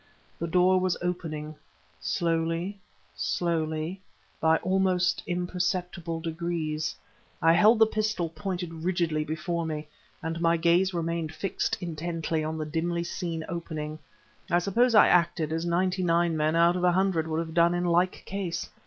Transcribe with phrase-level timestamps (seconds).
[0.39, 1.53] The door was opening;
[1.99, 2.79] slowly
[3.13, 4.01] slowly
[4.39, 6.95] by almost imperceptible degrees.
[7.39, 9.87] I held the pistol pointed rigidly before me
[10.23, 13.99] and my gaze remained fixed intently on the dimly seen opening.
[14.49, 17.75] I suppose I acted as ninety nine men out of a hundred would have done
[17.75, 18.67] in like case.